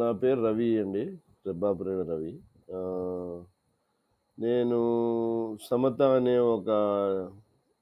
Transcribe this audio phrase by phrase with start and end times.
[0.00, 1.02] నా పేరు రవి అండి
[1.46, 2.32] రెబ్బాపురేణ రవి.
[4.38, 4.78] నేను
[5.70, 6.68] సమత అనే ఒక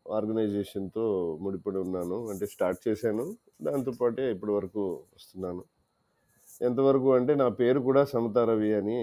[0.07, 1.05] ఆర్గనైజేషన్తో
[1.43, 2.19] ముడిపడి ఉన్నాను.
[2.31, 3.25] అంటే స్టార్ట్ చేశాను.
[3.63, 4.85] దాంతోపాటే ఇప్పటి వరకు
[5.17, 5.63] వస్తున్నాను.
[6.63, 9.01] ఎంతవరకు అంటే నా పేరు కూడా సమత రవి అని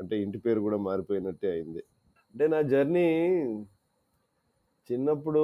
[0.00, 1.82] అంటే ఇంటి పేరు కూడా మారిపోయినట్టే అయింది.
[2.34, 3.08] అంటే నా జర్నీ
[4.88, 5.42] చిన్నప్పుడు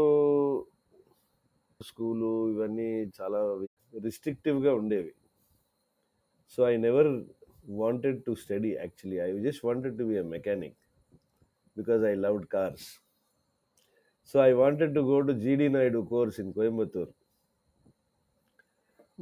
[1.81, 3.41] స్కూలు ఇవన్నీ చాలా
[4.03, 5.13] రిస్ట్రిక్టివ్గా ఉండేవి.
[6.55, 7.11] So I never
[7.83, 10.79] wanted to study actually I just wanted to be a mechanic
[11.77, 12.89] because I loved cars
[14.31, 17.11] so I wanted to go to GD Naidu course in Coimbatore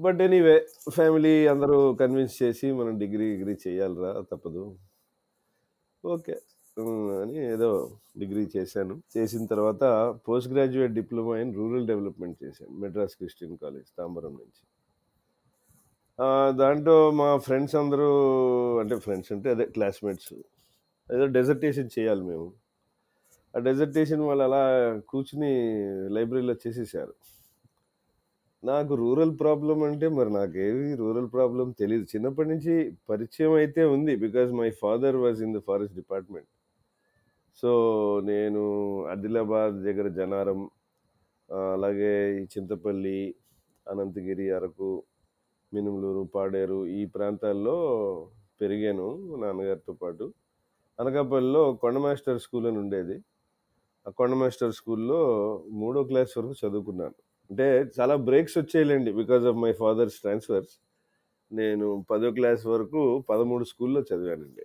[0.04, 0.56] but anyway
[0.96, 4.62] family అందరూ convince చేసి మనం degree degree చేయాలిరా తప్పదు.
[6.04, 6.36] Okay
[7.22, 7.70] అని ఏదో
[8.20, 8.94] degree చేశాను.
[9.14, 9.84] చేసిన తర్వాత
[10.26, 14.62] post graduate diploma in rural development చేశాను మెడ్రాస్ క్రిస్టియన్ కాలేజ్ తాంబరం నుంచి.
[16.60, 18.06] దాంట్లో మా ఫ్రెండ్స్ అందరూ
[18.80, 20.32] అంటే ఫ్రెండ్స్ అంటే అదే క్లాస్మేట్స్
[21.10, 22.46] ఏదో డెజర్టేషన్ చేయాలి మేము.
[23.54, 24.62] ఆ డెజర్టేషన్ వాళ్ళు అలా
[25.10, 25.50] కూర్చుని
[26.16, 27.14] లైబ్రరీలో చేసేసారు.
[28.62, 32.74] నాకు రూరల్ ప్రాబ్లం అంటే మరి నాకేవి రూరల్ ప్రాబ్లం తెలియదు చిన్నప్పటి నుంచి
[33.10, 36.50] పరిచయం అయితే ఉంది because my father was in the forest department.
[37.62, 37.70] So
[38.30, 38.62] నేను
[39.12, 40.60] ఆదిలాబాద్ దగ్గర జనారం
[41.76, 43.18] అలాగే ఈ చింతపల్లి
[43.86, 44.88] అనంతగిరి అరకు
[45.74, 47.76] మినుములూరు పాడేరు ఈ ప్రాంతాల్లో
[48.60, 49.08] పెరిగాను
[49.42, 50.32] నాన్నగారితో పాటు.
[51.00, 53.16] అనకాపల్లిలో కొండ మాస్టర్ స్కూల్ అని ఉండేది.
[54.06, 55.20] ఆ కొండ మాస్టర్ స్కూల్లో
[55.70, 57.14] మూడో క్లాస్ వరకు చదువుకున్నాను.
[57.50, 60.74] అంటే చాలా breaks వచ్చేయలేండి because of my father's transfers.
[61.52, 64.64] నేను పదో క్లాస్ వరకు పదమూడు స్కూల్లో చదివానండి.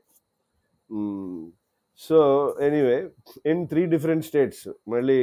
[1.97, 2.19] So
[2.61, 2.97] anyway
[3.45, 4.67] in three different states.
[4.87, 5.17] మళ్ళీ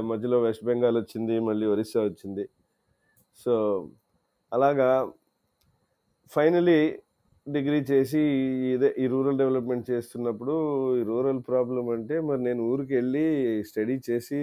[0.00, 2.48] మధ్యలో వెస్ట్ బెంగాల్ వచ్చింది మళ్ళీ ఒరిస్సా వచ్చింది.
[3.36, 3.52] సో
[4.52, 4.88] అలాగా
[6.32, 6.78] ఫైనలీ
[7.46, 8.20] డిగ్రీ చేసి
[8.74, 10.54] ఇదే ఈ రూరల్ డెవలప్మెంట్ చేస్తున్నప్పుడు
[11.00, 13.24] ఈ రూరల్ ప్రాబ్లం అంటే మరి నేను ఊరికి వెళ్ళి
[13.70, 14.38] స్టడీ చేసి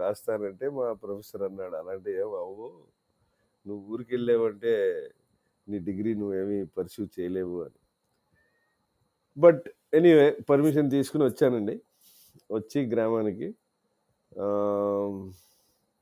[0.00, 2.68] రాస్తానంటే మా ప్రొఫెసర్ అన్నాడు అలాంటి ఏం అవ్వు.
[3.66, 4.72] నువ్వు ఊరికి వెళ్ళావంటే
[5.68, 7.78] నీ డిగ్రీ నువ్వేమీ పర్సూ చేయలేవు అని.
[9.36, 9.64] బట్
[9.98, 11.76] ఎనీవే పర్మిషన్ తీసుకుని వచ్చానండి.
[12.56, 13.48] వచ్చి గ్రామానికి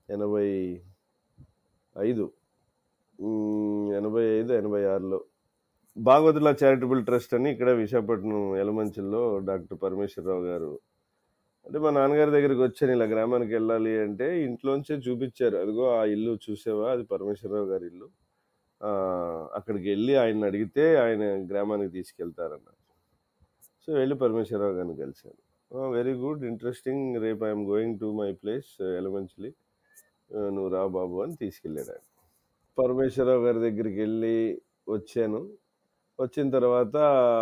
[0.09, 0.49] ఎనభై
[1.97, 2.25] ఐదు
[3.99, 5.25] ఎనభై ఐదు ఎనభై ఆరులో
[5.97, 10.81] భాగవతుల చారిటబుల్ ట్రస్ట్ అని ఇక్కడ విశాఖపట్నం ఎలమంచిలో డాక్టర్ పరమేశ్వరరావు గారు.
[11.67, 15.57] అంటే మా నాన్నగారి దగ్గరికి వచ్చాను ఇలా గ్రామానికి వెళ్ళాలి అంటే ఇంట్లోంచే చూపించారు.
[15.57, 16.91] అదిగో ఆ ఇల్లు చూసావా?
[16.93, 18.09] అది పరమేశ్వరరావు గారి ఇల్లు.
[19.55, 22.81] అక్కడికి వెళ్ళి ఆయన అడిగితే ఆయన గ్రామానికి తీసుకెళ్తారన్నారు.
[23.87, 25.41] సో వెళ్ళి పరమేశ్వరరావు గారిని కలిశాను.
[25.93, 29.55] వెరీ గుడ్ ఇంట్రెస్టింగ్ రేపు I'm going to my place Yelamanchili
[30.37, 32.05] నువ్వు రా బాబు అని తీసుకెళ్ళాడు ఆయన.
[32.79, 35.41] పరమేశ్వరరావు గారి దగ్గరికి వెళ్ళి వచ్చాను.
[36.21, 36.97] వచ్చిన తర్వాత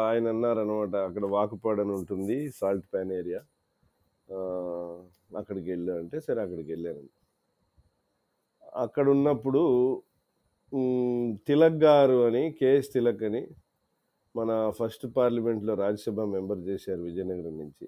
[0.09, 3.41] ఆయన అన్నారు అనమాట అక్కడ వాకుపాడని ఉంటుంది సాల్ట్ ప్యాన్ ఏరియా.
[5.41, 7.05] అక్కడికి వెళ్ళు అంటే సరే అక్కడికి వెళ్ళాను.
[8.84, 9.62] అక్కడ ఉన్నప్పుడు
[11.49, 13.43] తిలక్ గారు అని కేఎస్ తిలక్ అని
[14.37, 17.87] మన ఫస్ట్ పార్లమెంట్లో రాజ్యసభ మెంబర్ చేశారు విజయనగరం నుంచి.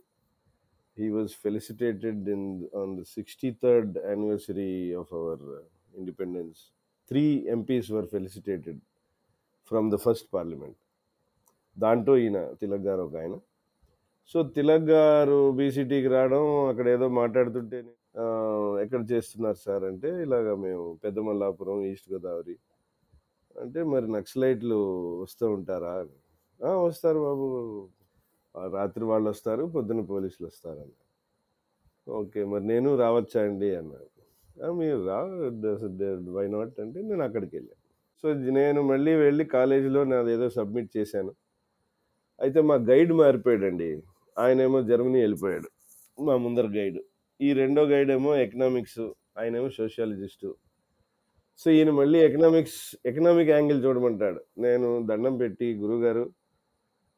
[0.99, 2.49] He was felicitated in
[2.81, 5.45] on the sixty third anniversary of our
[5.99, 6.61] independence
[7.11, 7.25] three
[7.55, 8.81] MPs were felicitated
[9.71, 10.79] from the first parliament
[11.77, 13.35] దాంట్లో ఈయన తిలక్ గారు ఒక ఆయన.
[14.35, 17.79] సో తిలక్ గారు బీసీటీకి రావడం అక్కడ ఏదో మాట్లాడుతుంటే
[18.85, 22.57] ఎక్కడ చేస్తున్నారు సార్ అంటే ఇలాగ మేము పెద్దమల్లాపురం ఈస్ట్ గోదావరి
[23.57, 24.79] అంటే మరి నక్సలైట్లు
[25.23, 25.93] వస్తూ ఉంటారా?
[26.89, 27.47] వస్తారు బాబు.
[28.77, 30.85] రాత్రి వాళ్ళు వస్తారు పొద్దున పోలీసులు వస్తారు
[32.07, 34.09] ఓకే మరి నేను రావచ్చా అండి అన్నారు.
[34.65, 35.23] మీరు రా
[36.33, 37.87] వై నాట్ అంటే నేను అక్కడికి వెళ్ళాను
[38.23, 41.35] సో నేను మళ్ళీ వెళ్ళి కాలేజీలో నాది ఏదో సబ్మిట్ చేశాను.
[42.41, 44.03] అయితే మా గైడ్ మారిపోయాడండి.
[44.39, 45.69] ఆయన ఏమో జర్మనీ వెళ్ళిపోయాడు.
[46.23, 46.99] మా ముందర గైడ్.
[47.41, 50.57] ఈ రెండో గైడ్ ఏమో ఎకనామిక్స్ ఆయన ఏమో సోషియాలజిస్టు
[51.59, 54.41] సో ఈయన మళ్ళీ ఎకనామిక్స్ ఎకనామిక్ యాంగిల్ చూడమంటాడు.
[54.59, 56.31] నేను దండం పెట్టి గురుగారు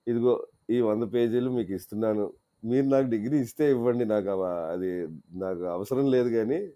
[0.08, 2.32] ఇదిగో ఈ వంద పేజీలు మీకు ఇస్తున్నాను.
[2.64, 5.08] మీరు నాకు డిగ్రీ ఇస్తే ఇవ్వండి నాకు అవ- అది
[5.38, 6.68] నాకు అవసరం లేదు కానీ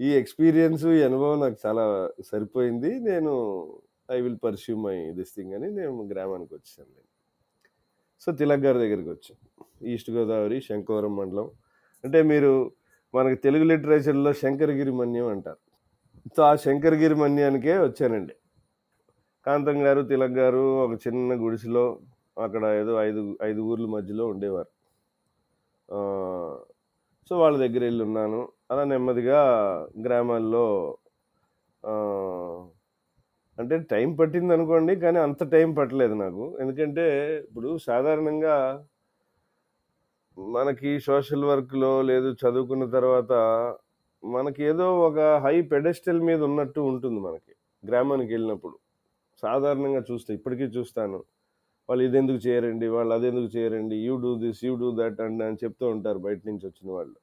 [0.00, 3.00] ఈ ఎక్స్పీరియన్స్ ఈ అనుభవం నాకు చాలా సరిపోయింది.
[3.00, 3.32] నేను
[4.10, 7.08] I will pursue my this thing అని నేను గ్రామానికి వచ్చాను నేను.
[8.20, 9.64] సో తిలక్ గారి దగ్గరికి వచ్చాం.
[9.88, 11.50] ఈస్ట్ గోదావరి శంకవరం మండలం.
[12.04, 12.72] అంటే మీరు
[13.14, 15.58] మనకి తెలుగు లిటరేచర్లో శంకరగిరి మన్యం అంటారు.
[16.36, 18.34] సో ఆ శంకరగిరి మన్యానికే వచ్చానండి.
[19.46, 22.00] కాంతం గారు తిలక్ గారు ఒక చిన్న గుడిసెలో
[22.42, 24.70] అక్కడ ఏదో ఐదు ఐదు ఊర్ల మధ్యలో ఉండేవారు.
[27.30, 28.38] సో వాళ్ళ దగ్గర వెళ్ళి ఉన్నాను.
[28.70, 29.40] అలా నెమ్మదిగా
[30.06, 30.64] గ్రామాల్లో
[33.58, 36.44] అంటే టైం పట్టింది అనుకోండి కానీ అంత టైం పట్టలేదు నాకు.
[36.62, 37.04] ఎందుకంటే
[37.46, 38.56] ఇప్పుడు సాధారణంగా
[40.36, 43.32] మనకి సోషల్ వర్క్లో లేదు చదువుకున్న తర్వాత
[44.22, 47.52] మనకి ఏదో ఒక హై పెడెస్టల్ మీద ఉన్నట్టు ఉంటుంది మనకి.
[47.84, 48.76] గ్రామానికి వెళ్ళినప్పుడు.
[49.42, 51.20] సాధారణంగా చూస్తే ఇప్పటికీ చూస్తాను.
[51.90, 52.86] వాళ్ళు ఇది ఎందుకు చేయరండి?
[52.88, 53.96] వాళ్ళు అదెందుకు ఎందుకు చేయరండి?
[54.06, 57.16] You do this you do that and అని చెప్తూ ఉంటారు బయట నుంచి వచ్చిన వాళ్ళు.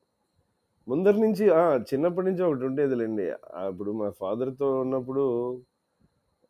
[0.87, 1.45] ముందరి నుంచి
[1.91, 3.27] చిన్నప్పటి నుంచి ఒకటి ఉండేదిలేండి.
[3.57, 5.23] ఆ, ఇప్పుడు మా ఫాదర్తో ఉన్నప్పుడు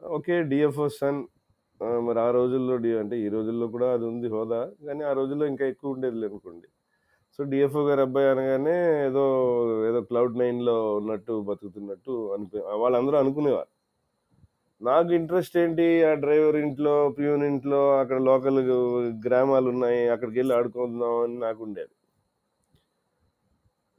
[0.02, 1.22] ఓకే డిఎఫ్ఓ సన్
[2.08, 4.62] మరి ఆ రోజుల్లో డి అంటే ఈ రోజుల్లో కూడా అది ఉంది హోదా.
[4.88, 6.68] కానీ ఆ రోజుల్లో ఇంకా ఎక్కువ ఉండేది అనుకోండి
[7.40, 8.76] సో డిఎఫ్ఓ గారు అబ్బాయి అనగానే
[9.08, 9.24] ఏదో
[9.90, 13.72] ఏదో క్లౌడ్ నైన్లో ఉన్నట్టు బతుకుతున్నట్టు అనిపి వాళ్ళందరూ అనుకునేవారు.
[14.82, 15.86] నాకు ఇంట్రెస్ట్ ఏంటి?
[16.10, 18.60] ఆ డ్రైవర్ ఇంట్లో ప్యూన్ ఇంట్లో అక్కడ లోకల్
[19.28, 21.94] గ్రామాలు ఉన్నాయి అక్కడికి వెళ్ళి ఆడుకుందాం అని నాకు ఉండేది.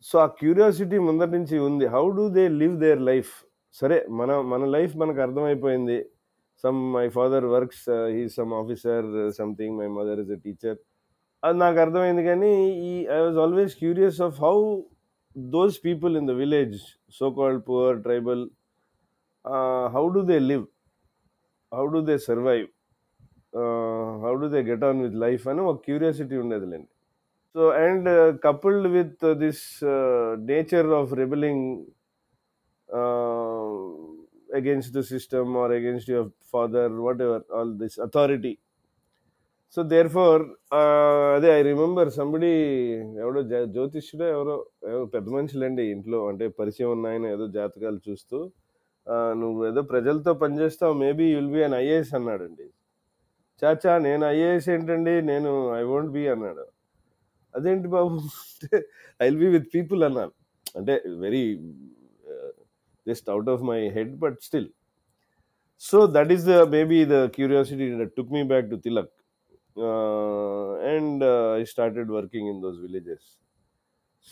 [0.07, 1.87] సో ఆ క్యూరియాసిటీ ముందటి నుంచి ఉంది.
[1.97, 3.33] How do they live their life
[3.81, 5.99] సరే మన మన లైఫ్ మనకు అర్థమైపోయింది.
[6.65, 7.85] Some my father works
[8.15, 9.09] he some officer
[9.41, 10.79] something my mother is a teacher
[11.43, 12.53] అది నాకు అర్థమైంది కానీ
[12.91, 14.55] ఈ I was always curious of how
[15.37, 16.79] those people in the village
[17.19, 18.43] so called poor tribal
[19.95, 20.65] how do they live
[21.73, 22.67] how do they survive
[24.25, 26.91] how do they get on with life అని ఒక curiosity ఉండేదిలేండి.
[27.55, 28.09] So and
[28.47, 29.65] coupled with this
[30.51, 31.65] nature of rebelling
[34.97, 36.93] the system or against your father
[37.27, 38.55] whatever all this authority
[39.77, 39.81] so
[40.15, 40.45] therefore
[41.37, 42.53] అదే I remember somebody
[43.23, 44.55] ఎవడో జా జ్యోతిష్యుడో ఎవరో
[44.91, 46.21] ఎవరో పెద్ద మనుషులండి ఇంట్లో.
[46.31, 48.39] అంటే పరిచయం ఉన్నాయని ఏదో జాతకాలు చూస్తూ
[49.43, 52.67] నువ్వు ఏదో ప్రజలతో పనిచేస్తావు maybe you'll be an IAS అన్నాడండి.
[53.63, 55.15] చాచా నేను ఐఏఎస్ ఏంటండి?
[55.31, 55.51] నేను
[55.81, 56.65] ఐ వోంట్ బి అన్నాడు.
[57.55, 58.17] అదేంటి బాబు?
[58.63, 58.79] అంటే
[59.21, 60.35] I will be with people అన్నాను.
[60.79, 60.95] అంటే
[61.25, 61.45] very
[63.07, 64.71] just out of my head but still
[65.83, 69.15] so that is the maybe the curiosity that took me back to Tilak
[70.93, 71.25] and
[71.61, 73.29] I started working in those villages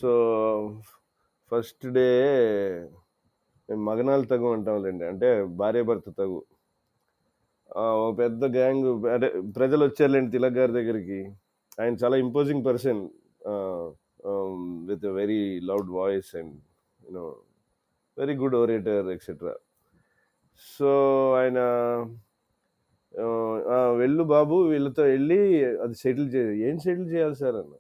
[0.01, 0.13] so
[1.53, 2.09] first day
[3.69, 5.29] మేము మగనాలు తగు అంటాంలేండి అంటే
[5.61, 6.41] భార్య భర్త తగు.
[8.03, 9.29] ఒక పెద్ద gang అంటే
[9.59, 11.21] ప్రజలు వచ్చారులేండి తిలక్ గారి దగ్గరికి.
[11.81, 13.03] ఆయన చాలా imposing person
[14.91, 15.41] with very
[15.71, 16.55] loud voice and
[17.01, 17.25] you know
[18.17, 19.55] very good orator etcetera
[20.77, 20.91] so
[21.41, 21.59] ఆయన
[24.01, 25.39] వెళ్ళు బాబు వీళ్ళతో వెళ్ళి
[25.85, 27.75] అది సెటిల్ చే ఏం సెటిల్ చేయాలి సార్ అన్న?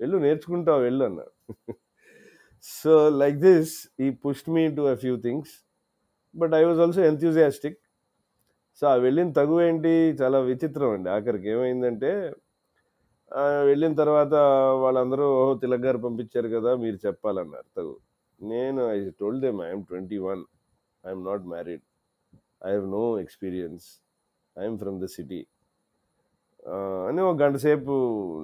[0.00, 1.20] వెళ్ళు నేర్చుకుంటావు వెళ్ళు అన్న.
[2.66, 2.92] సో
[3.22, 3.72] లైక్ దిస్
[4.04, 5.52] ఈ pushed me to a few things
[6.34, 7.78] but I was also enthusiastic
[8.82, 9.92] so ఆ వెళ్ళిన తగు ఏంటి?
[10.20, 11.08] చాలా విచిత్రం అండి.
[11.16, 12.10] ఆఖరికి ఏమైందంటే
[13.70, 14.34] వెళ్ళిన తర్వాత
[14.84, 17.68] వాళ్ళందరూ ఓహో తిలక్ గారు పంపించారు కదా మీరు చెప్పాలన్నారు.
[17.78, 17.94] తగు.
[18.40, 20.42] నేను I told them I'm twenty one
[21.04, 21.84] I'm not married
[22.66, 23.86] I have no experience
[24.56, 25.40] I'm from the city
[27.08, 27.92] అని ఒక గంట సేపు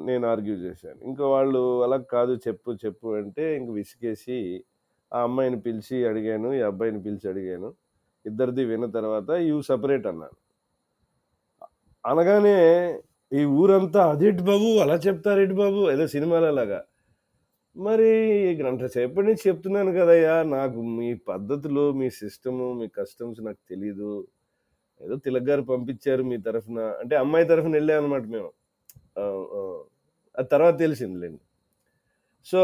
[0.04, 0.98] నేను ఆర్గ్యూ చేశాను.
[1.04, 4.38] ఇంకా వాళ్ళు అలా కాదు చెప్పు చెప్పు అంటే ఇంక విసిగేసి
[5.12, 7.70] ఆ అమ్మాయిని పిలిచి అడిగాను ఈ అబ్బాయిని పిలిచి అడిగాను.
[8.24, 10.36] ఇద్దరిది విన్న తర్వాత యూ సపరేట్ అన్నాను.
[12.04, 12.56] అనగానే
[13.32, 16.80] ఈ ఊరంతా అదేటి బాబు అలా చెప్తారేంటి బాబు ఏదో సినిమాలలాగా.
[17.76, 18.08] మరి
[18.62, 24.10] గంట సేపటి నుంచి చెప్తున్నాను కదయ్యా నాకు మీ పద్ధతులు మీ సిస్టము మీ కస్టమ్స్ నాకు తెలీదు.
[25.02, 26.78] ఏదో తిలక్ గారు పంపించారు మీ తరఫున.
[26.80, 28.52] అంటే అమ్మాయి తరఫున వెళ్ళామన్నమాట మేము.
[29.18, 31.40] ఆ, తర్వాత తెలిసిందిలేండి.
[32.44, 32.58] సో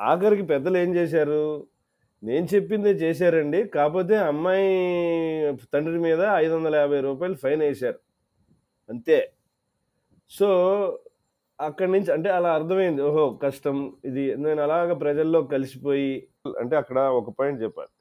[0.00, 1.66] ఆఖరికి పెద్దలు ఏం చేశారు?
[2.22, 3.64] నేను చెప్పిందే చేశారండి.
[3.64, 4.68] కాకపోతే అమ్మాయి
[5.74, 7.98] తండ్రి మీద ఐదు వందల యాభై రూపాయలు ఫైన్ వేశారు.
[8.90, 9.32] అంతే.
[10.30, 10.48] సో
[11.60, 13.02] అక్కడి నుంచి అంటే అలా అర్థమైంది.
[13.02, 14.36] ఓహో కష్టం ఇది.
[14.36, 17.95] నేను అలాగ ప్రజల్లో కలిసిపోయి అంటే అక్కడ ఒక పాయింట్ చెప్పాను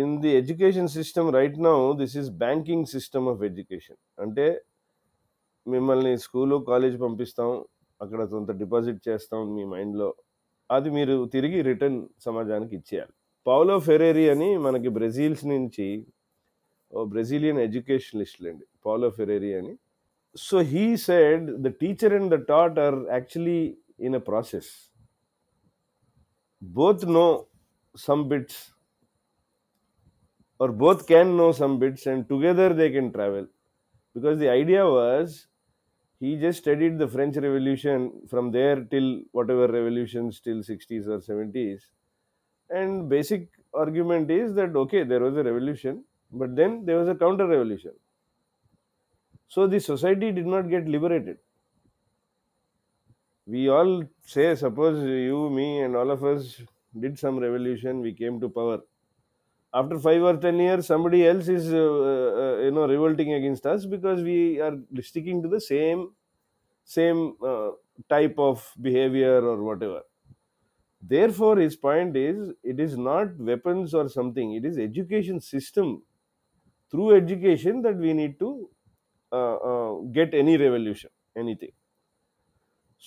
[0.00, 3.98] in the education system right now this is banking system of education.
[4.22, 4.46] అంటే
[5.66, 7.50] మిమ్మల్ని స్కూలు కాలేజ్ పంపిస్తాం
[8.00, 10.08] అక్కడ కొంత డిపాజిట్ చేస్తాం మీ మైండ్లో.
[10.70, 13.14] అది మీరు తిరిగి రిటర్న్ సమాజానికి ఇచ్చేయాలి.
[13.46, 15.86] పౌలో ఫెరేరి అని మనకి బ్రెజిల్స్ నుంచి
[16.92, 19.72] ఓ బ్రెజిలియన్ ఎడ్యుకేషనలిస్ట్లు అండి పౌలో ఫెరేరి అని.
[20.36, 23.60] So he said the teacher and the taught are actually
[24.06, 24.70] in a process.
[26.62, 27.26] Both know
[27.94, 28.60] some bits
[30.58, 33.46] or both can know some bits and together they can travel.
[34.14, 35.48] Because the idea was
[36.20, 41.90] he just studied the french revolution from there till whatever revolutions till 60s or 70s
[42.70, 47.14] and basic argument is that okay there was a revolution but then there was a
[47.14, 47.92] counter revolution.
[49.48, 51.38] So the society did not get liberated.
[53.46, 56.60] We all say suppose you me and all of us
[56.98, 58.82] did some revolution we came to power
[59.74, 63.86] after 5 or 10 years somebody else is uh, uh, you know revolting against us
[63.86, 66.14] because we are sticking to the same
[66.84, 67.70] same uh,
[68.08, 70.02] type of behavior or whatever.
[71.00, 74.54] Therefore his point is it is not weapons or something.
[74.54, 76.02] It is education system.
[76.90, 78.70] Through education that we need to
[79.32, 81.72] uh, uh, get any revolution anything.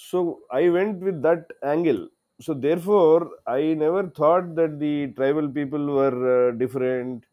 [0.10, 0.20] So
[0.50, 2.08] i went with that angle
[2.40, 7.24] so therefore i never thought that the tribal people were uh, different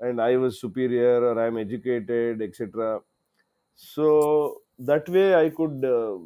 [0.00, 3.00] and i was superior or i'm educated etc
[3.74, 6.16] so that way i could uh,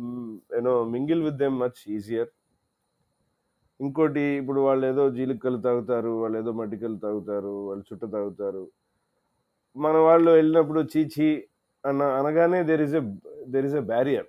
[0.00, 2.28] mm, you know mingle with them much easier
[3.80, 8.62] ఇంకోటి ఇప్పుడు వాళ్ళు ఏదో జీలికలు తాగుతారు వాళ్ళు ఏదో మటికలు తాగుతారు వాళ్ళు చుట్ట తాగుతారు
[9.76, 11.28] మన వాళ్ళు వెళ్ళినప్పుడు చీచి
[11.84, 13.02] అన్న అనగానే there is a
[13.54, 14.28] there is a barrier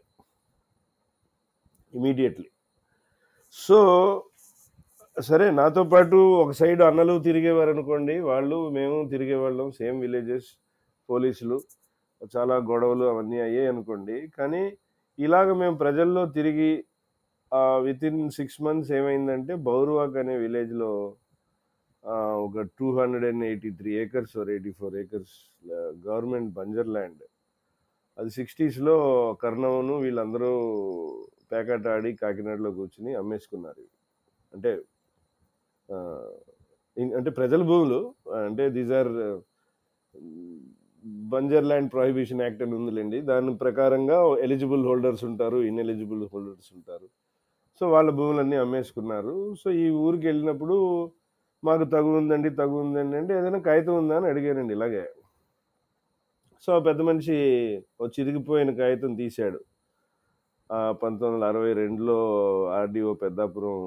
[1.93, 2.47] immediately
[3.55, 3.79] so
[5.17, 10.47] సరే నాతో పాటు ఒక సైడ్ అన్నలు తిరిగేవారు అనుకోండి వాళ్ళు మేము తిరిగేవాళ్ళం సేమ్ విలేజెస్
[11.09, 11.57] పోలీసులు
[12.33, 14.17] చాలా గొడవలు అవన్నీ అయ్యాయి అనుకోండి.
[14.37, 14.63] కానీ
[15.19, 16.71] ఇలాగ మేము ప్రజల్లో తిరిగి
[17.87, 20.91] విత్ ఇన్ సిక్స్ మంత్స్ ఏమైందంటే బౌరువాక్ అనే విలేజ్లో
[22.45, 25.35] ఒక two hundred and eighty three acres or eighty four acres
[26.07, 27.23] government Banjar land.
[28.17, 28.97] అది సిక్స్టీస్లో
[29.43, 30.51] కర్ణవును వీళ్ళందరూ
[31.53, 33.85] పేకాట ఆడి కాకినాడలో కూర్చుని అమ్మేసుకున్నారు
[34.53, 34.71] అంటే
[37.17, 37.99] అంటే ప్రజల భూములు
[38.47, 39.11] అంటే దీస్ ఆర్
[41.33, 43.17] బంజర్ ల్యాండ్ ప్రొహిబిషన్ యాక్ట్ అని ఉందిలేండి.
[43.29, 47.07] దాని ప్రకారంగా ఎలిజిబుల్ హోల్డర్స్ ఉంటారు ఇన్ఎలిజిబుల్ హోల్డర్స్ ఉంటారు.
[47.79, 49.33] సో వాళ్ళ భూములన్నీ అమ్మేసుకున్నారు.
[49.61, 50.77] సో ఈ ఊరికి వెళ్ళినప్పుడు
[51.67, 55.03] మాకు తగు ఉందండి తగు ఉందండి అంటే ఏదైనా కాగితం ఉందా అని అడిగానండి ఇలాగే.
[56.63, 57.37] సో ఆ పెద్ద మనిషి
[58.01, 59.59] ఓ చిరిగిపోయిన కాగితం తీశాడు.
[61.01, 62.17] పంతొమ్మిది వందల అరవై రెండులో
[62.79, 63.77] ఆర్డీఓ పెద్దాపురం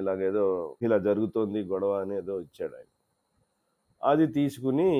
[0.00, 0.44] ఇలాగేదో
[0.86, 2.90] ఇలా జరుగుతోంది గొడవ అని ఏదో ఇచ్చాడు ఆయన.
[4.02, 4.90] అది తీసుకుని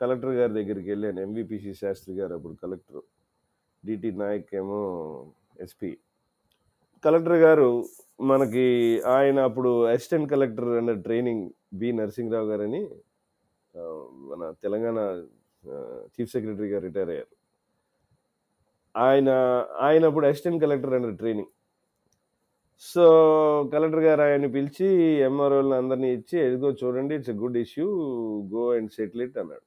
[0.00, 3.02] కలెక్టర్ గారి దగ్గరికి వెళ్ళాను ఎంవిపిసి శాస్త్రి గారు అప్పుడు కలెక్టర్
[3.84, 4.80] డిటి నాయక్ ఏమో
[5.64, 5.90] ఎస్పీ.
[7.04, 7.68] కలెక్టర్ గారు
[8.30, 8.66] మనకి
[9.16, 11.44] ఆయన అప్పుడు assistant collector and training
[11.80, 12.82] B Narasimharao గారని
[14.30, 14.98] మన తెలంగాణ
[16.14, 17.32] చీఫ్ సెక్రటరీ రిటైర్ అయ్యారు.
[18.94, 19.30] ఆయన
[19.80, 21.52] ఆయన అప్పుడు అసిస్టెంట్ కలెక్టర్ అండి ట్రైనింగ్
[22.84, 23.04] సో
[23.72, 24.86] కలెక్టర్ గారు ఆయన్ని పిలిచి
[25.20, 27.86] ఎంఆర్ఓలను అందరినీ ఇచ్చి ఎదుగో చూడండి it's a good issue
[28.52, 29.64] go and settle it అన్నాడు.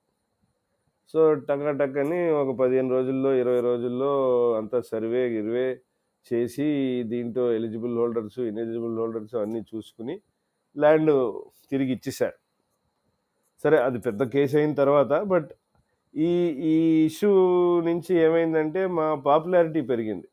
[1.14, 4.12] సో టక్క టక్కని ఒక పదిహేను రోజుల్లో ఇరవై రోజుల్లో
[4.58, 5.68] అంతా సర్వే గిర్వే
[6.32, 6.68] చేసి
[7.04, 10.16] దీంట్లో ఎలిజిబుల్ హోల్డర్స్ ఇన్ఎలిజిబుల్ హోల్డర్స్ అన్నీ చూసుకుని
[10.76, 11.12] ల్యాండ్
[11.72, 12.38] తిరిగి ఇచ్చేశారు
[13.64, 15.50] సరే అది పెద్ద కేసు అయిన తర్వాత బట్
[16.14, 16.32] ఈ
[16.72, 17.30] ఈ ఇష్యూ
[17.86, 20.28] నుంచి ఏమైందంటే మా పాపులారిటీ పెరిగింది.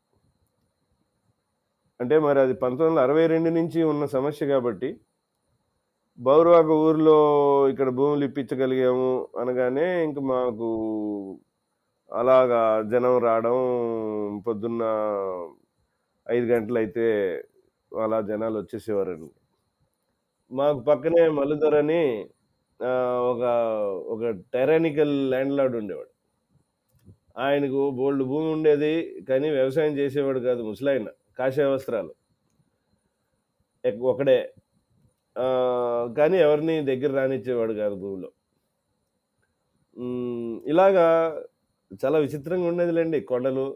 [2.00, 5.00] అంటే మరి అది పంతొమ్మిది వందల అరవై రెండు నుంచి ఉన్న సమస్య కాబట్టి
[6.18, 7.16] బౌరవాక ఊర్లో
[7.70, 10.68] ఇక్కడ భూములు ఇప్పించగలిగాము అనగానే ఇంక మాకు
[12.10, 13.56] అలాగా జనం రావడం
[14.46, 14.82] పొద్దున్న
[16.26, 17.06] ఐదు గంటలైతే
[17.92, 19.30] అలా జనాలు వచ్చేసేవారండి.
[20.50, 22.02] మాకు పక్కనే మల్లుధర్ అని
[23.32, 23.42] ఒక
[24.14, 24.22] ఒక
[24.54, 26.10] టెరానికల్ ల్యాండ్ లార్డ్ ఉండేవాడు.
[27.38, 28.92] ఆయనకు బోల్డ్ భూమి ఉండేది
[29.28, 31.08] కానీ వ్యవసాయం చేసేవాడు కాదు ముసలాయన
[31.38, 32.12] కాషాయ వస్త్రాలు.
[34.02, 34.38] ఒకడే.
[36.16, 38.30] కానీ ఎవరిని దగ్గర రానిచ్చేవాడు కాదు భూమిలో.
[40.68, 41.06] ఇలాగా
[42.04, 43.66] చాలా విచిత్రంగా ఉండేదిలేండి కొండలు.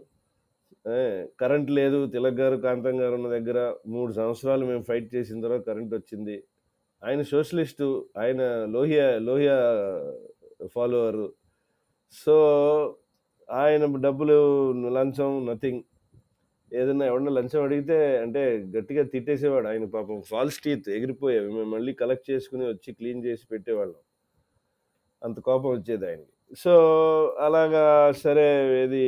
[1.40, 2.06] కరెంట్ లేదు.
[2.06, 6.36] తిలక్ గారు కాంతం గారు ఉన్న దగ్గర మూడు సంవత్సరాలు మేము ఫైట్ చేసిన తర్వాత కరెంట్ వచ్చింది.
[7.06, 9.56] ఆయన సోషలిస్టు ఆయన లోహియా లోహియా
[10.66, 11.32] ఫాలోవరు.
[12.12, 12.34] సో
[13.50, 14.36] ఆయన డబ్బులు
[14.88, 15.82] లంచం నథింగ్.
[16.72, 18.42] ఏదైనా ఎవరన్నా లంచం అడిగితే అంటే
[18.76, 20.22] గట్టిగా తిట్టేసేవాడు ఆయన పాపం.
[20.22, 24.00] ఫాల్స్ టీత్ ఎగిరిపోయేవి మేము మళ్ళీ కలెక్ట్ చేసుకుని వచ్చి క్లీన్ చేసి పెట్టేవాళ్ళం.
[25.22, 26.32] అంత కోపం వచ్చేది ఆయనకి.
[26.58, 26.72] సో
[27.40, 28.46] అలాగా సరే
[28.82, 29.04] ఏది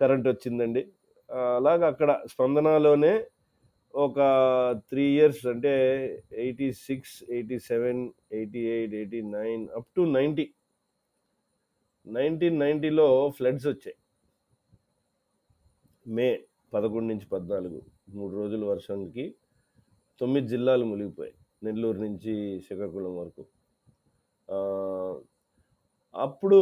[0.00, 0.82] కరెంట్ వచ్చిందండి.
[1.30, 3.24] అలాగ అలాగా అక్కడ స్పందనలోనే
[4.04, 4.18] ఒక
[4.88, 5.72] త్రీ ఇయర్స్ అంటే
[6.44, 8.00] eighty six eighty seven
[8.32, 10.44] eighty eight eighty nine up to ninety
[12.06, 13.96] nineteen నైంటీలో floods వచ్చాయి.
[16.06, 16.28] మే
[16.74, 19.24] పదకొండు నుంచి పద్నాలుగు మూడు రోజుల వర్షానికి
[20.20, 21.36] తొమ్మిది జిల్లాలు మునిగిపోయాయి.
[21.64, 22.34] నెల్లూరు నుంచి
[22.66, 23.42] శ్రీకాకుళం వరకు.
[26.14, 26.60] అప్పుడు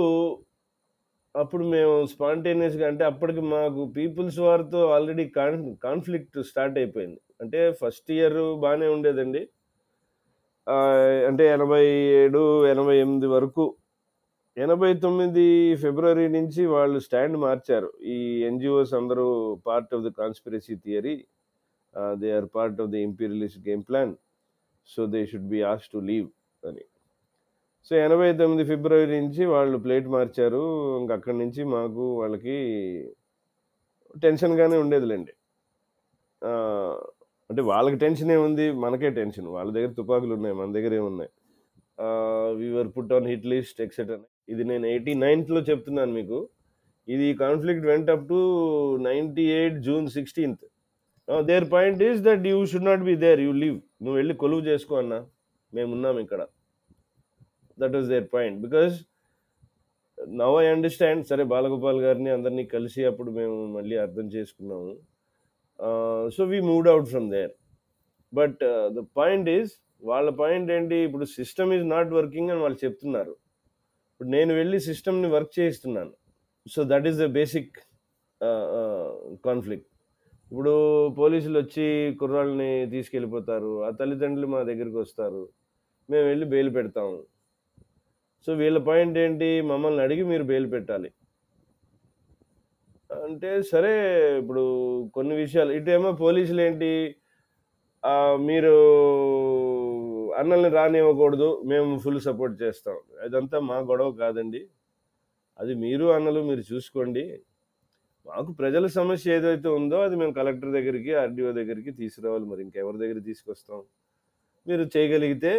[1.34, 7.20] అప్పుడు మేము స్పాంటేనియస్గా అంటే అప్పటికి మాకు పీపుల్స్ వారితో ఆల్రెడీ కాన్ కాన్ఫ్లిక్ట్ స్టార్ట్ అయిపోయింది.
[7.40, 9.42] అంటే ఫస్ట్ ఇయర్ బాగానే ఉండేదండి.
[11.28, 11.84] అంటే ఎనభై
[12.20, 13.64] ఏడు ఎనభై ఎనిమిది వరకు
[14.56, 15.46] ఎనభై తొమ్మిది
[15.82, 17.88] ఫిబ్రవరి నుంచి వాళ్ళు స్టాండ్ మార్చారు.
[18.14, 18.18] ఈ
[18.50, 19.26] ఎన్జిఓస్ అందరూ
[19.66, 21.16] part of the conspiracy theory
[22.22, 24.14] they are part of the imperialist game plan
[24.88, 26.28] so they should be ask to leave
[26.62, 26.84] అని.
[27.88, 30.62] సో ఎనభై తొమ్మిది ఫిబ్రవరి నుంచి వాళ్ళు ప్లేట్ మార్చారు.
[31.00, 32.56] ఇంక అక్కడి నుంచి మాకు వాళ్ళకి
[34.22, 35.32] టెన్షన్గానే ఉండేదిలేండి.
[37.50, 39.48] అంటే వాళ్ళకి టెన్షన్ ఏముంది మనకే టెన్షన్.
[39.56, 41.30] వాళ్ళ దగ్గర తుపాకులు ఉన్నాయి మన దగ్గర ఏమున్నాయి.
[42.60, 44.18] We are put on hit list etcetera
[44.52, 46.38] ఇది నేను ఎయిటీ నైన్త్లో చెప్తున్నాను మీకు.
[47.08, 48.40] ఇది conflict went up to
[49.08, 50.64] ninety eight June sixteenth
[51.50, 54.94] their point is that you should not be there you leave నువ్వు వెళ్ళి కొలువు చేసుకో
[55.02, 55.14] అన్న.
[55.72, 56.42] మేమున్నాం ఇక్కడ.
[57.82, 58.94] That is their point because
[60.40, 64.92] now I understand సరే బాలగోపాల్ గారిని అందరినీ కలిసి అప్పుడు మేము మళ్ళీ అర్థం చేసుకున్నాము.
[66.36, 67.54] So we moved out from there
[68.32, 68.60] but
[68.98, 69.72] the point is
[70.10, 70.96] వాళ్ళ పాయింట్ ఏంటి?
[71.08, 73.34] ఇప్పుడు సిస్టమ్ ఈజ్ నాట్ వర్కింగ్ అని వాళ్ళు చెప్తున్నారు.
[74.12, 76.12] ఇప్పుడు నేను వెళ్ళి సిస్టమ్ని work చేయిస్తున్నాను.
[76.74, 77.74] So that is the basic
[79.48, 79.88] conflict
[80.52, 80.72] ఇప్పుడు
[81.20, 81.84] పోలీసులు వచ్చి
[82.20, 83.70] కుర్రాళ్ళని తీసుకెళ్ళిపోతారు.
[83.86, 85.42] ఆ తల్లిదండ్రులు మా దగ్గరికి వస్తారు.
[86.08, 87.16] మేము వెళ్ళి బెయిల్ పెడతాము.
[88.46, 89.48] సో వీళ్ళ పాయింట్ ఏంటి?
[89.70, 91.10] మమ్మల్ని అడిగి మీరు బెయిల్ పెట్టాలి.
[93.10, 93.92] అంటే సరే
[94.38, 94.62] ఇప్పుడు
[95.14, 95.72] కొన్ని విషయాలు.
[95.78, 96.90] ఇటేమో పోలీసులు ఏంటి
[98.48, 98.72] మీరు
[100.40, 102.96] అన్నల్ని రానివ్వకూడదు మేము ఫుల్ సపోర్ట్ చేస్తాం.
[103.24, 104.60] అదంతా మా గొడవ కాదండి.
[105.60, 107.24] అది మీరు అన్నలు మీరు చూసుకోండి.
[108.26, 112.46] మాకు ప్రజల సమస్య ఏదైతే ఉందో అది మేము కలెక్టర్ దగ్గరికి ఆర్డీఓ దగ్గరికి తీసుకురావాలి.
[112.50, 113.80] మరి ఇంకెవరి దగ్గర తీసుకొస్తాం?
[114.68, 115.52] మీరు చేయగలిగితే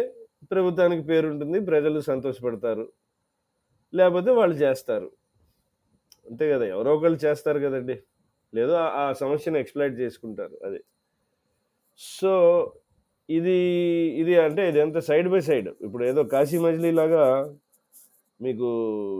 [0.50, 2.92] ప్రభుత్వానికి పేరు ఉంటుంది ప్రజలు సంతోషపడతారు
[3.94, 5.12] లేకపోతే వాళ్ళు చేస్తారు.
[6.30, 8.02] అంతే కదా ఎవరో ఒకళ్ళు చేస్తారు కదండి.
[8.54, 10.80] లేదో ఆ- సమస్యను ఎక్స్ప్లైట్ చేసుకుంటారు అది.
[11.98, 12.72] సో
[13.30, 13.58] ఇది
[14.20, 15.68] ఇది అంటే ఇది అంత సైడ్ బై సైడ్.
[15.80, 17.54] ఇప్పుడు ఏదో కాశీ మజిలీ లాగా
[18.42, 18.66] మీకు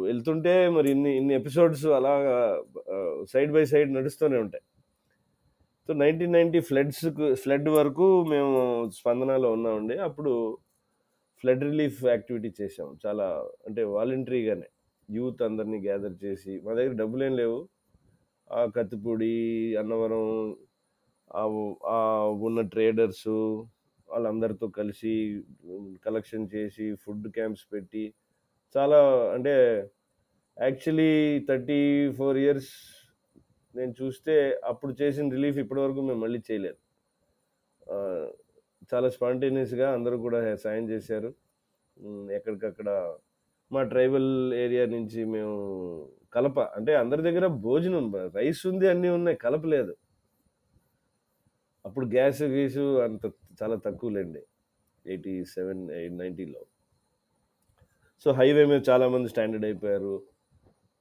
[0.03, 2.63] వెళ్తుంటే మరి ఇన్ని ఇన్ని ఎపిసోడ్స్ అలాగా
[3.33, 4.63] సైడ్ బై సైడ్ నడుస్తూనే ఉంటాయి.
[5.87, 9.99] So nineteen ninety floods flood వరకు మేము స్పందనలో ఉన్నామండి.
[9.99, 10.59] అప్పుడు
[11.41, 13.27] ఫ్లడ్ రిలీఫ్ యాక్టివిటీ చేసాం చాలా
[13.69, 14.69] అంటే వాలంటరీగానే
[15.09, 17.59] యూత్ అందరినీ గ్యాదర్ చేసి మా దగ్గర డబ్బులు ఏం లేవు.
[18.51, 19.35] ఆ కత్తిపూడి
[19.81, 20.25] అన్నవరం
[22.47, 23.29] ఉన్న ట్రేడర్స్
[24.09, 25.13] వాళ్ళందరితో కలిసి
[26.07, 28.05] కలెక్షన్ చేసి ఫుడ్ క్యాంప్స్ పెట్టి
[28.75, 28.99] చాలా
[29.37, 29.55] అంటే
[30.57, 31.13] యాక్చువల్లీ
[31.49, 31.81] థర్టీ
[32.19, 32.73] ఫోర్ ఇయర్స్
[33.75, 34.35] నేను చూస్తే
[34.71, 36.79] అప్పుడు చేసిన రిలీఫ్ ఇప్పటివరకు మేము మళ్ళీ చేయలేదు.
[38.93, 41.31] చాలా స్పాంటేనియస్గా అందరూ కూడా సాయం చేశారు.
[42.39, 42.91] ఎక్కడికక్కడ
[43.71, 44.29] మా ట్రైబల్
[44.65, 45.55] ఏరియా నుంచి మేము
[46.35, 49.95] కలప అంటే అందరి దగ్గర భోజనం రైస్ ఉంది అన్నీ ఉన్నాయి కలప లేదు
[51.85, 53.27] అప్పుడు గ్యాస్ గీసు అంత
[53.59, 54.43] చాలా తక్కువలేండి
[55.07, 56.63] ఎయిటీ సెవెన్ ఎయిట్ నైంటీలో.
[58.23, 60.15] సో హైవే మీద చాలామంది స్టాండర్డ్ అయిపోయారు.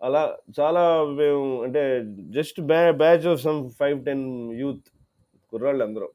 [0.02, 0.22] అలా
[0.60, 0.84] చాలా
[1.20, 1.84] మేము అంటే
[2.38, 4.26] జస్ట్ బ్యా batch of some five ten
[4.62, 4.86] youth
[5.52, 6.10] కుర్రాళ్ళు అందరూ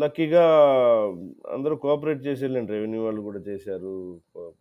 [0.00, 0.42] లక్కీగా
[1.54, 3.94] అందరూ కోఆపరేట్ చేసి వెళ్ళండి రెవెన్యూ వాళ్ళు కూడా చేశారు.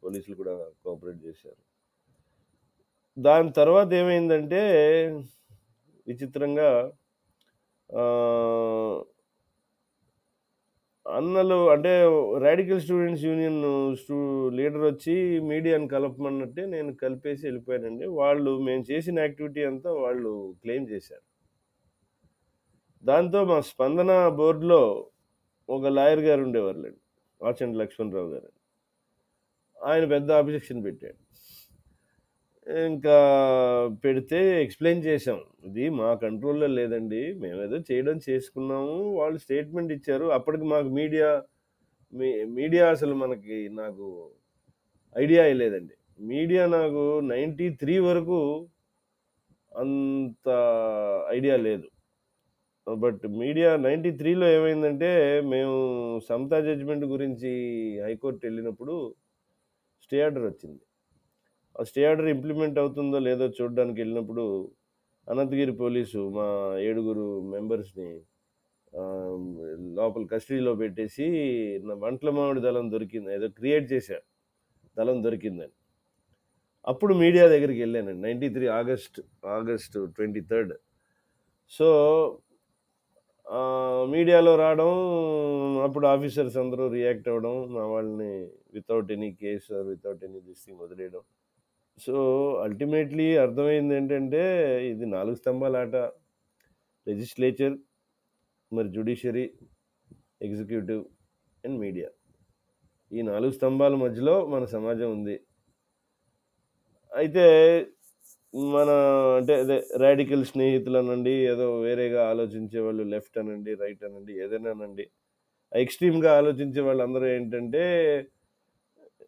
[0.04, 0.54] పోలీసులు కూడా
[0.84, 1.60] కోఆపరేట్ చేశారు.
[3.18, 4.62] దాని తర్వాత ఏమైందంటే
[6.10, 6.70] విచిత్రంగా
[11.18, 11.92] అన్నలు అంటే
[12.46, 13.62] రాడికల్ స్టూడెంట్స్ యూనియన్
[14.02, 14.18] స్టూ
[14.58, 15.16] లీడర్ వచ్చి
[15.52, 18.06] మీడియాని కలపమన్నట్టే నేను కలిపేసి వెళ్ళిపోయానండి.
[18.22, 20.32] వాళ్ళు మేము చేసిన యాక్టివిటీ అంతా వాళ్ళు
[20.64, 21.27] క్లెయిమ్ చేశారు.
[23.04, 25.10] దాంతో మా స్పందన బోర్డులో
[25.70, 27.02] ఒక లాయర్ గారు ఉండేవారులేండి
[27.46, 28.50] ఆచండి లక్ష్మణరావు గారు.
[29.84, 31.20] ఆయన పెద్ద అబ్జెక్షన్ పెట్టాడు.
[32.68, 33.18] ఇంకా
[34.04, 40.64] పెడితే ఎక్స్ప్లెయిన్ చేసాం ఇది మా కంట్రోల్లో లేదండి మేము ఏదో చేయడం చేసుకున్నాము వాళ్ళు స్టేట్మెంట్ ఇచ్చారు అప్పటికి
[40.64, 41.44] మాకు మీడియా
[42.14, 44.32] మీ మీడియా అసలు మనకి నాకు
[45.18, 45.96] ఐడియా లేదండి.
[46.20, 48.70] మీడియా నాకు నైంటీ త్రీ వరకు
[49.72, 50.48] అంత
[51.30, 51.88] ఐడియా లేదు.
[52.88, 55.10] బట్ మీడియా నైంటీ త్రీలో ఏమైందంటే
[55.54, 55.76] మేము
[56.30, 57.52] సమతా జడ్జిమెంట్ గురించి
[58.06, 59.15] హైకోర్టు వెళ్ళినప్పుడు
[60.04, 60.82] స్టే ఆర్డర్ వచ్చింది.
[61.80, 64.71] ఆ స్టే ఆర్డర్ ఇంప్లిమెంట్ అవుతుందో లేదో చూడడానికి వెళ్ళినప్పుడు
[65.28, 66.47] అనంతగిరి పోలీసు మా
[66.80, 68.10] ఏడుగురు మెంబర్స్ని
[69.97, 71.26] లోపల కస్టడీలో పెట్టేసి
[71.88, 74.26] నా వంటల మామిడి దళం దొరికింది ఏదో క్రియేట్ చేశారు.
[74.97, 75.73] దళం దొరికిందని.
[76.88, 80.73] అప్పుడు మీడియా దగ్గరికి వెళ్ళానండి ninety three August August twenty third.
[81.71, 81.88] So
[84.14, 84.90] మీడియాలో రావడం
[85.84, 88.32] అప్పుడు ఆఫీసర్స్ అందరూ రియాక్ట్ అవ్వడం మా వాళ్ళని
[88.74, 91.24] without any case without any this thing వదిలేయడం
[91.98, 92.16] సో
[92.64, 94.42] అల్టిమేట్లీ అర్థమైంది ఏంటంటే
[94.90, 95.96] ఇది నాలుగు స్తంభాల ఆట
[97.08, 97.76] లెజిస్లేచర్
[98.72, 99.46] మరి జుడిషియరీ
[100.42, 101.02] ఎగ్జిక్యూటివ్
[101.64, 102.10] అండ్ మీడియా
[103.12, 105.36] ఈ నాలుగు స్తంభాల మధ్యలో మన సమాజం ఉంది.
[107.12, 107.46] అయితే
[108.54, 108.90] మన
[109.38, 115.06] అంటే అదే రాడికల్ స్నేహితులు అనండి ఏదో వేరేగా ఆలోచించే వాళ్ళు లెఫ్ట్ అనండి రైట్ అనండి ఏదైనానండి.
[115.72, 117.84] ఎక్స్ట్రీమ్గా ఆలోచించే వాళ్ళందరూ ఏంటంటే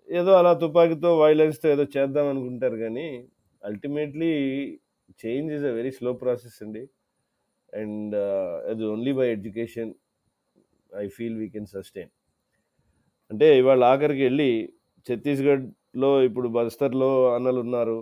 [0.09, 3.07] ఏదో అలా తుపాకీతో వైలెన్స్తో ఏదో చేద్దాం అనుకుంటారు కానీ
[3.63, 4.31] ultimately
[5.23, 6.83] change is a very slow process అండి.
[7.73, 8.15] అండ్
[8.71, 9.91] అది only by education
[10.97, 12.11] I feel we can sustain
[13.31, 14.49] అంటే ఇవాళ ఆఖరికి వెళ్ళి
[15.07, 17.97] ఛత్తీస్గఢ్లో ఇప్పుడు బస్తర్లో అన్నలు ఉన్నారు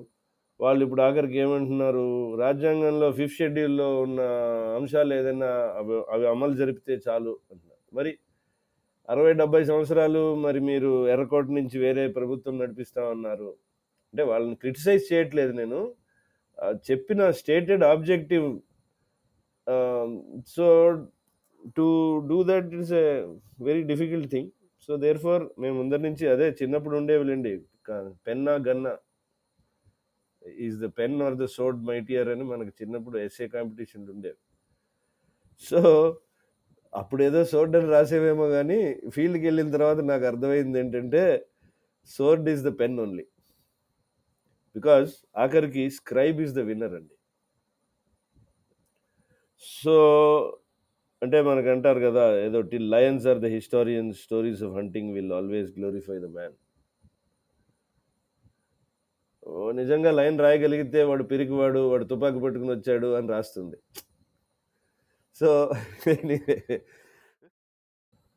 [0.59, 2.05] వాళ్ళు ఇప్పుడు ఆఖరికి ఏమంటున్నారు?
[2.43, 4.21] రాజ్యాంగంలో ఫిఫ్త్ షెడ్యూల్లో ఉన్న
[4.77, 7.83] అంశాలు ఏదైనా అవి అవి అమలు జరిపితే చాలు అంటున్నారు.
[7.97, 8.11] మరి
[9.09, 13.49] అరవై డెబ్బై సంవత్సరాలు మరి మీరు ఎర్రకోట నుంచి వేరే ప్రభుత్వం నడిపిస్తామన్నారు.
[14.11, 15.79] అంటే వాళ్ళని క్రిటిసైజ్ చేయట్లేదు నేను.
[16.89, 18.47] చెప్పిన stated objective
[20.55, 20.65] so
[21.77, 21.87] to
[22.29, 23.07] do that it's a
[23.67, 24.49] very difficult thing.
[24.85, 27.53] So there far మేము ముందరి నుంచి అదే చిన్నప్పుడు ఉండేవిలేండి.
[28.27, 28.93] పెన్నా గన్నా.
[30.65, 34.39] Is the pen or the sword mightier అని మనకి చిన్నప్పుడు ఎస్ఏ కాంపిటీషన్ ఉండేవి.
[35.69, 35.79] సో
[36.93, 38.79] అప్పుడు ఏదో సోర్డ్ అని రాసేవేమో కానీ
[39.15, 41.23] ఫీల్డ్కి వెళ్ళిన తర్వాత నాకు అర్థమైంది ఏంటంటే
[42.17, 43.25] sword is the pen only
[44.75, 45.11] because
[45.43, 47.15] ఆఖరికి స్క్రైబ్ ఈజ్ ద విన్నర్ అండి.
[49.81, 49.95] సో
[51.21, 55.69] అంటే మనకు అంటారు కదా ఏదో till lions are the historian stories of hunting will always
[55.77, 56.55] glorify the man
[59.79, 63.77] నిజంగా లైన్ రాయగలిగితే వాడు పిరికివాడు వాడు తుపాకు పట్టుకుని వచ్చాడు అని రాస్తుంది.
[65.41, 65.49] సో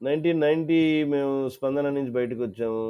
[0.03, 2.85] నైన్టీన్ నైంటీ మేము స్పందన నుంచి బయటకు వచ్చాము.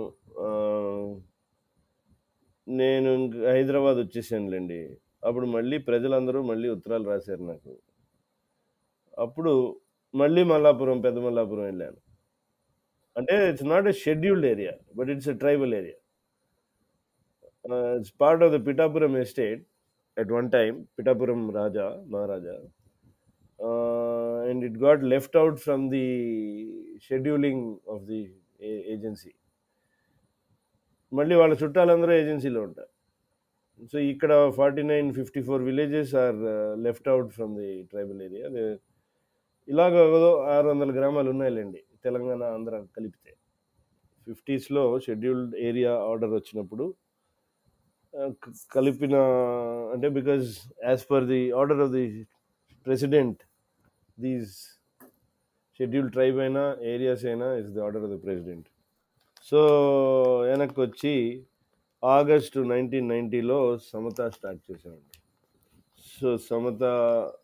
[2.68, 4.80] నేను ఇంకా హైదరాబాద్ వచ్చేసానులేండి.
[5.24, 7.72] అప్పుడు మళ్ళీ ప్రజలందరూ మళ్ళీ ఉత్తరాలు రాశారు నాకు.
[9.18, 9.80] అప్పుడు
[10.14, 11.98] మళ్ళీ మల్లాపురం పెద్ద మల్లాపురం వెళ్ళాను.
[13.16, 15.99] అంటే it's not a scheduled area but it's a tribal area
[17.64, 19.64] it's part of the Pithapuram estate
[20.16, 22.54] at one time pitapuram raja maharaja.
[23.58, 26.06] Uh, and it got left out from the
[27.04, 27.60] scheduling
[27.94, 28.22] of the
[28.94, 29.32] agency.
[31.12, 32.92] మళ్ళీ వాళ్ళ చుట్టాలందరూ ఏజెన్సీలో ఉంటారు.
[33.92, 36.38] So ఇక్కడ forty nine fifty four villages are
[36.86, 38.46] left out from the tribal area
[39.68, 39.94] ఇలాగ
[40.56, 43.32] ఆరు వందల గ్రామాలు ఉన్నాయిలేండి తెలంగాణ ఆంధ్ర కలిపితే.
[44.28, 46.86] ఫిఫ్టీస్లో షెడ్యూల్డ్ ఏరియా ఆర్డర్ వచ్చినప్పుడు
[48.74, 49.16] కలిపిన
[49.92, 50.46] అంటే because
[50.84, 52.04] as per the order of the
[52.86, 53.40] president
[54.18, 54.54] these
[55.80, 58.68] schedule tribe అయినా ఏరియాస్ అయినా is the order of the president
[59.52, 59.60] so
[60.42, 61.14] వెనక్కి వచ్చి
[62.02, 63.58] ఆగస్టు నైన్టీన్ నైంటీలో
[63.92, 65.06] సమత స్టార్ట్ చేశామండి
[66.06, 66.82] సో సమత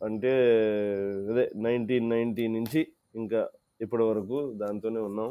[0.03, 0.33] అంటే
[1.31, 2.81] అదే నైన్టీన్ నైంటీ నుంచి
[3.15, 3.41] ఇంకా
[3.81, 5.31] ఇప్పటి వరకు దాంతోనే ఉన్నాం.